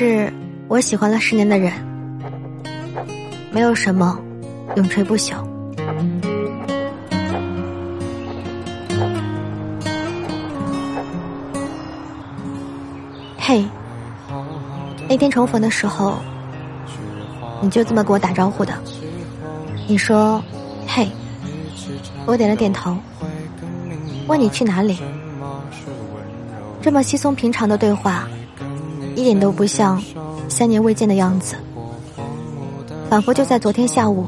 [0.00, 0.32] 是
[0.66, 1.70] 我喜欢了十年的人，
[3.52, 4.18] 没有什么
[4.76, 5.34] 永垂不朽。
[13.36, 13.62] 嘿，
[15.06, 16.14] 那天重逢的时候，
[17.60, 18.72] 你就这么跟我打招呼的。
[19.86, 20.42] 你说
[20.88, 21.06] ：“嘿。”
[22.24, 22.96] 我点了点头，
[24.26, 24.98] 问你去哪里。
[26.80, 28.26] 这么稀松平常的对话，
[29.14, 30.02] 一点都不像
[30.48, 31.56] 三年未见的样子，
[33.08, 34.26] 仿佛就在昨天下午，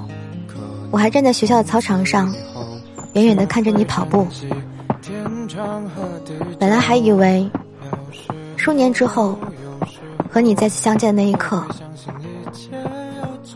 [0.90, 2.32] 我还站在学校的操场上，
[3.14, 4.26] 远远的看着你跑步。
[6.58, 7.50] 本来还以为，
[8.56, 9.38] 数年之后，
[10.30, 11.64] 和你再次相见的那一刻，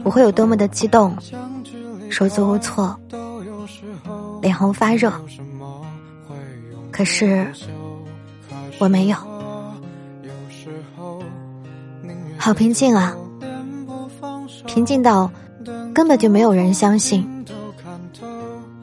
[0.03, 1.17] 我会有多么的激动，
[2.11, 2.97] 手足无措。
[4.43, 5.13] 脸红发热，
[6.93, 7.47] 可是
[8.79, 9.17] 我没有，
[12.47, 13.13] 好平静啊，
[14.69, 15.29] 平静到
[15.93, 17.27] 根本就没有人相信，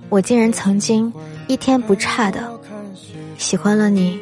[0.10, 1.14] 我竟然曾经
[1.48, 2.52] 一天不差的
[3.38, 4.20] 喜欢了你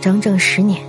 [0.00, 0.80] 整整十年，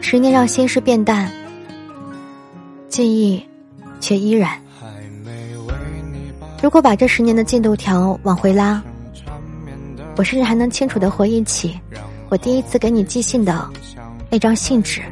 [0.00, 1.28] 十年让心事变淡。
[2.88, 3.44] 记忆，
[3.98, 4.52] 却依然。
[6.62, 8.80] 如果把这十年的进度条往回拉，
[10.16, 11.78] 我甚至还能清楚的回忆起
[12.28, 13.68] 我第一次给你寄信的
[14.30, 15.02] 那张信纸。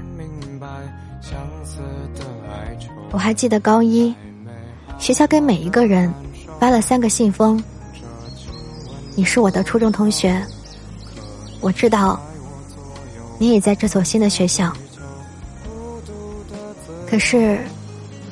[3.10, 4.14] 我还记得高一，
[4.98, 6.12] 学校给每一个人
[6.58, 7.62] 发了三个信封。
[9.14, 10.44] 你是我的初中同学，
[11.60, 12.20] 我知道
[13.38, 14.72] 你也在这所新的学校，
[17.08, 17.58] 可是。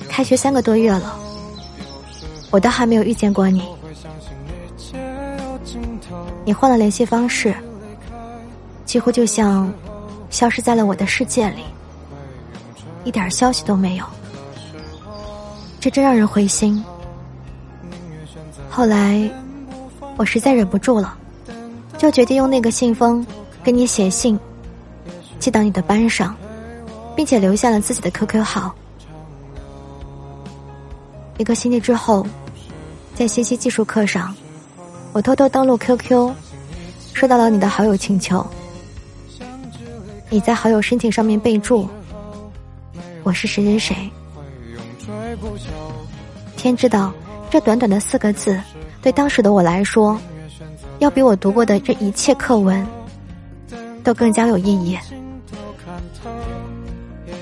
[0.09, 1.19] 开学三个多月了，
[2.51, 3.63] 我都还没有遇见过你。
[6.45, 7.55] 你换了联系方式，
[8.85, 9.73] 几乎就像
[10.31, 11.63] 消失在了我的世界里，
[13.05, 14.05] 一点消息都没有。
[15.79, 16.83] 这真让人灰心。
[18.69, 19.31] 后来，
[20.17, 21.17] 我实在忍不住了，
[21.99, 23.25] 就决定用那个信封
[23.63, 24.39] 给你写信，
[25.39, 26.35] 寄到你的班上，
[27.15, 28.75] 并且留下了自己的 QQ 号。
[31.39, 32.27] 一个星期之后，
[33.15, 34.35] 在信息技术课上，
[35.13, 36.33] 我偷偷登录 QQ，
[37.13, 38.47] 收到了你的好友请求。
[40.31, 41.87] 你在好友申请上面备注
[43.23, 44.11] ：“我是谁谁谁。”
[46.57, 47.13] 天知道，
[47.51, 48.59] 这短短的四个字，
[49.03, 50.19] 对当时的我来说，
[50.99, 52.87] 要比我读过的这一切课文
[54.03, 54.99] 都更加有意义。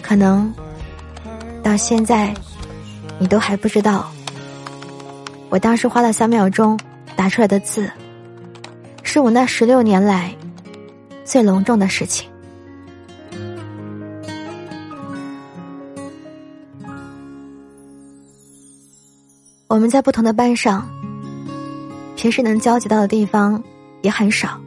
[0.02, 0.52] 可能
[1.62, 2.34] 到现在。
[3.22, 4.10] 你都还不知道，
[5.50, 6.80] 我当时花了三秒钟
[7.20, 7.86] 打出来的字，
[9.02, 10.34] 是我那十六年来
[11.22, 12.26] 最隆重的事情。
[19.66, 20.88] 我们在不同的班上，
[22.16, 23.62] 平时能交集到的地方
[24.00, 24.58] 也很少。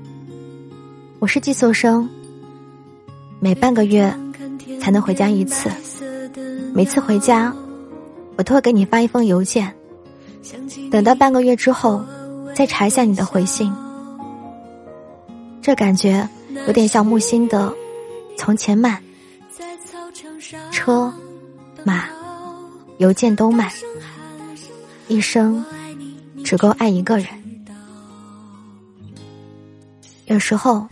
[1.17, 2.07] 我是寄宿生，
[3.39, 4.15] 每半个月
[4.79, 5.71] 才能回家一次，
[6.71, 7.51] 每次回家。
[8.37, 9.73] 我都会给你发一封邮件，
[10.91, 12.05] 等到半个月之后，
[12.55, 13.73] 再查一下你的回信。
[15.61, 16.27] 这感觉
[16.67, 17.69] 有点像木心的
[18.37, 19.01] 《从前慢》，
[20.71, 21.13] 车、
[21.83, 22.05] 马、
[22.97, 23.71] 邮件都慢，
[25.07, 25.63] 一生
[26.43, 27.27] 只够爱一个人。
[30.25, 30.87] 有时候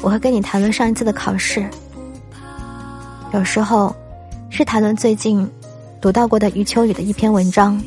[0.00, 1.68] 我会跟你谈论上一次的考试，
[3.32, 3.94] 有时候
[4.50, 5.48] 是谈论最近。
[6.00, 7.80] 读到过的余秋雨的一篇文章，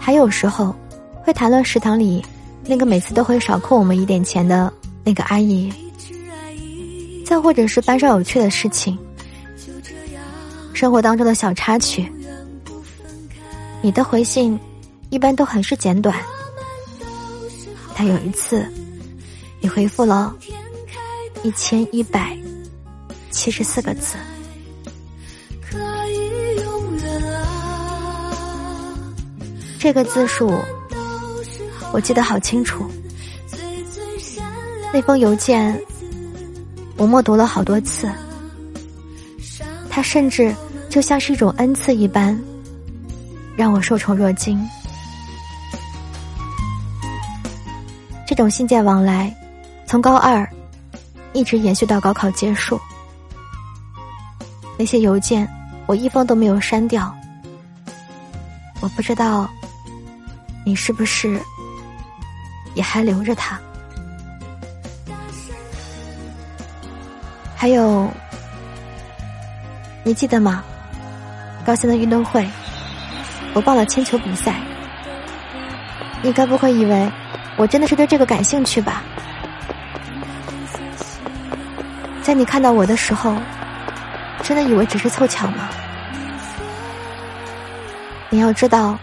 [0.00, 0.74] 还有时候
[1.22, 2.24] 会谈论食堂里
[2.64, 4.72] 那个每次都会少扣我们一点钱的
[5.04, 5.70] 那个阿姨，
[7.24, 8.98] 再或者是班上有趣的事情，
[10.72, 12.10] 生活当中的小插曲。
[13.82, 14.58] 你的回信
[15.10, 16.16] 一般都很是简短，
[17.94, 18.66] 但有一次，
[19.60, 20.34] 你回复了
[21.42, 22.36] 一千一百
[23.30, 24.16] 七十四个字。
[29.80, 30.62] 这个字数，
[31.90, 32.86] 我记得好清楚。
[34.92, 35.80] 那封邮件，
[36.98, 38.06] 我默读了好多次。
[39.88, 40.54] 它甚至
[40.90, 42.38] 就像是一种恩赐一般，
[43.56, 44.62] 让我受宠若惊。
[48.26, 49.34] 这种信件往来，
[49.86, 50.46] 从高二
[51.32, 52.78] 一直延续到高考结束。
[54.76, 55.48] 那些邮件，
[55.86, 57.10] 我一封都没有删掉。
[58.82, 59.50] 我不知道。
[60.64, 61.40] 你是不是
[62.74, 63.58] 也还留着它。
[67.56, 68.10] 还有，
[70.02, 70.64] 你记得吗？
[71.64, 72.48] 高三的运动会，
[73.52, 74.54] 我报了铅球比赛。
[76.22, 77.10] 你该不会以为
[77.56, 79.02] 我真的是对这个感兴趣吧？
[82.22, 83.36] 在你看到我的时候，
[84.42, 85.68] 真的以为只是凑巧吗？
[88.30, 88.98] 你要知道，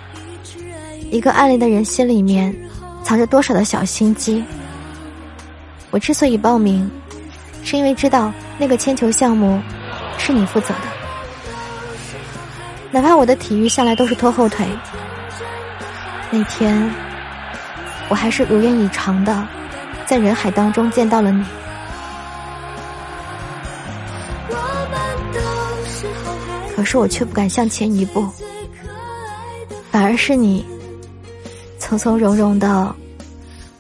[1.10, 2.56] 一个暗恋的人心里面
[3.04, 4.44] 藏着多少的小心机。
[5.90, 6.90] 我之所以报名，
[7.64, 9.60] 是因为知道那个铅球项目
[10.18, 10.82] 是你负责的。
[12.92, 14.68] 哪怕我的体育向来都是拖后腿，
[16.30, 16.90] 那天
[18.10, 19.48] 我还是如愿以偿的，
[20.06, 21.44] 在人海当中见到了你。
[26.76, 28.26] 可是我却不敢向前一步。
[29.90, 30.64] 反而是你，
[31.88, 32.94] 从从容容的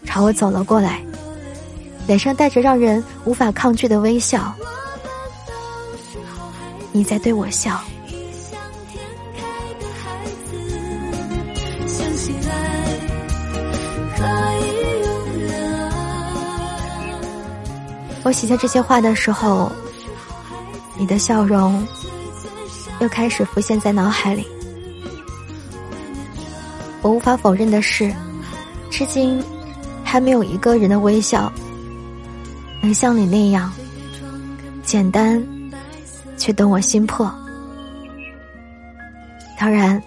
[0.05, 1.03] 朝我走了过来，
[2.07, 4.55] 脸上带着让人无法抗拒的微笑。
[6.93, 7.81] 你在对我笑。
[18.23, 19.69] 我写下这些话的时候，
[20.97, 21.85] 你的笑容
[23.01, 24.47] 又开始浮现在脑海里。
[27.07, 28.13] 我无法否认的是，
[28.89, 29.41] 至今
[30.03, 31.49] 还没有一个人的微笑
[32.81, 33.71] 能像你那样
[34.83, 35.41] 简单，
[36.37, 37.33] 却懂我心魄。
[39.57, 40.03] 当然，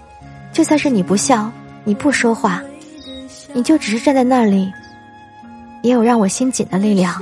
[0.53, 1.51] 就算是你不笑，
[1.85, 2.63] 你不说话，
[3.55, 4.71] 你就只是站在那里，
[5.81, 7.19] 也有让我心紧的力量。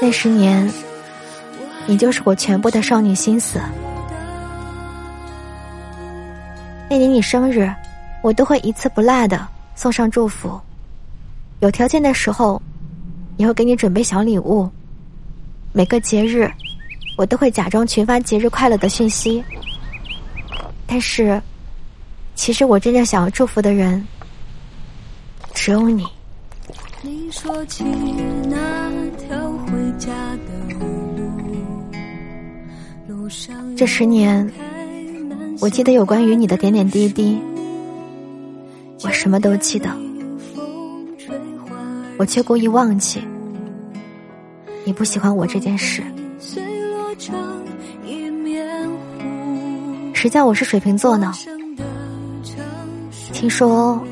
[0.00, 0.83] 那十年。
[1.86, 3.60] 你就是我全部的少女心思。
[6.88, 7.70] 那年你生日，
[8.22, 10.60] 我都会一次不落的送上祝福。
[11.60, 12.60] 有条件的时候，
[13.36, 14.68] 也会给你准备小礼物。
[15.72, 16.50] 每个节日，
[17.16, 19.42] 我都会假装群发节日快乐的讯息。
[20.86, 21.40] 但是，
[22.34, 24.06] 其实我真正想要祝福的人，
[25.52, 26.06] 只有你。
[27.02, 27.84] 你说起
[28.48, 29.36] 那条
[29.66, 30.08] 回家
[30.46, 30.53] 的
[33.76, 34.52] 这十年，
[35.60, 37.40] 我记得有关于你的点点滴滴，
[39.02, 39.88] 我什么都记得，
[42.18, 43.22] 我却故意忘记
[44.84, 46.02] 你不喜欢我这件事。
[50.12, 51.32] 谁叫我是水瓶座呢？
[53.32, 54.02] 听说，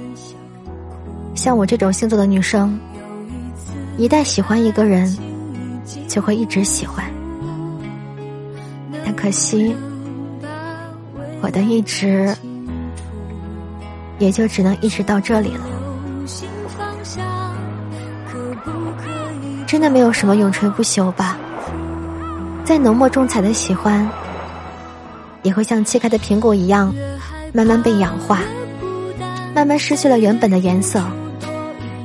[1.35, 2.79] 像我这种星座的女生，
[3.99, 5.15] 一旦喜欢一个人，
[6.09, 7.05] 就会一直喜欢。
[9.23, 9.73] 可惜，
[11.41, 12.35] 我的一直
[14.19, 15.65] 也就只能一直到这里了。
[19.65, 21.39] 真的没有什么永垂不朽吧？
[22.65, 24.09] 再浓墨重彩的喜欢，
[25.45, 26.93] 也会像切开的苹果一样，
[27.53, 28.41] 慢慢被氧化，
[29.55, 31.01] 慢慢失去了原本的颜色。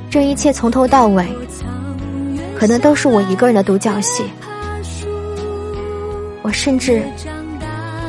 [0.08, 1.28] 这一切从头到尾，
[2.56, 4.24] 可能都是我一个人的独角戏。
[6.48, 7.04] 我甚至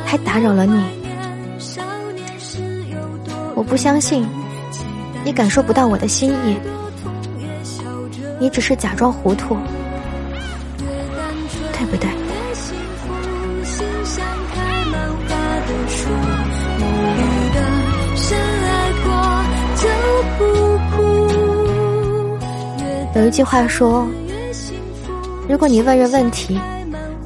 [0.05, 0.81] 还打扰了你，
[3.53, 4.25] 我不相信
[5.25, 6.55] 你感受不到我的心意，
[8.39, 9.57] 你只是假装糊涂，
[11.73, 12.09] 对不对？
[23.21, 24.07] 有一句话说，
[25.49, 26.57] 如果你问人问题。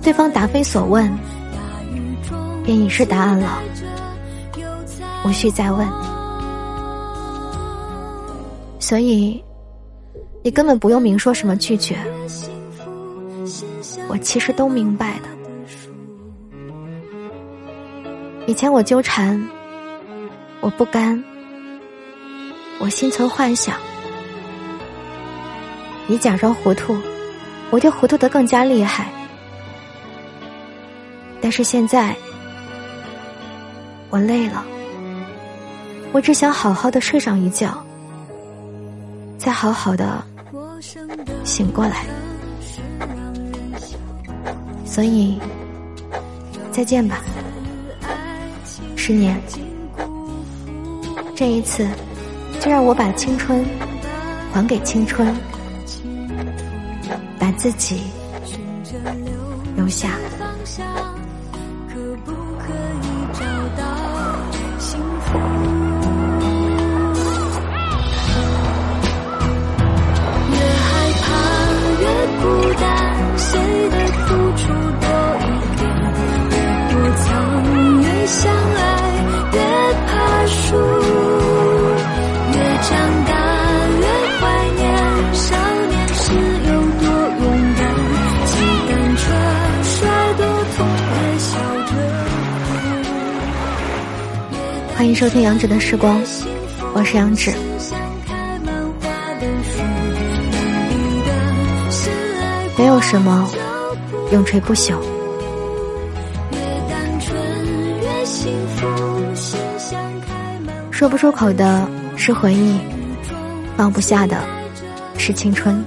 [0.04, 1.10] 对方答非所问，
[2.66, 3.64] 便已是答案了，
[5.26, 5.88] 无需再问。
[8.80, 9.42] 所以，
[10.44, 11.96] 你根本不用明说什么拒绝，
[14.10, 15.30] 我其实都明白的。
[18.46, 19.42] 以前我纠缠，
[20.60, 21.24] 我不甘，
[22.80, 23.78] 我心存幻想，
[26.08, 26.98] 你假装糊涂，
[27.70, 29.08] 我就糊涂的更加厉害。
[31.44, 32.16] 但是现在，
[34.10, 34.64] 我累了，
[36.14, 37.86] 我只想好好的睡上一觉，
[39.38, 40.24] 再好好的
[41.44, 42.06] 醒过来。
[44.86, 45.38] 所以，
[46.72, 47.18] 再见吧，
[48.96, 49.38] 十年。
[51.36, 51.86] 这一次，
[52.62, 53.66] 就让我把青春
[54.54, 55.36] 还给青春，
[57.38, 58.04] 把自己
[59.76, 60.18] 留下。
[95.04, 96.18] 欢迎收听杨芷的时光，
[96.94, 97.52] 我是杨芷。
[102.78, 103.46] 没有什么
[104.32, 104.96] 永垂不朽，
[110.90, 112.80] 说不出口的是回忆，
[113.76, 114.42] 放不下的
[115.18, 115.84] 是青春。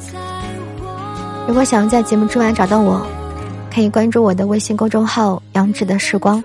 [1.48, 3.00] 如果想要在节目之外找到我，
[3.74, 6.44] 可以关注我的微信公众号“杨芷的时光”。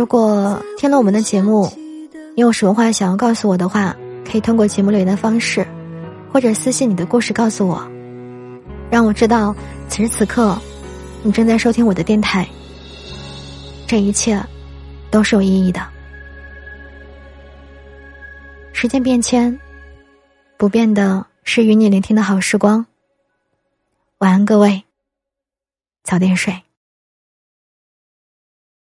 [0.00, 1.70] 如果听了我们的节目，
[2.34, 5.62] 你有什么话想要告诉我的话，可以通过节目留言的方式，
[6.32, 7.86] 或者私信你的故事告诉我，
[8.90, 9.54] 让我知道
[9.90, 10.58] 此时此刻
[11.22, 12.48] 你正在收听我的电台。
[13.86, 14.42] 这一切
[15.10, 15.86] 都是有意义的。
[18.72, 19.60] 时间变迁，
[20.56, 22.86] 不变的是与你聆听的好时光。
[24.20, 24.82] 晚安，各位，
[26.02, 26.58] 早点睡。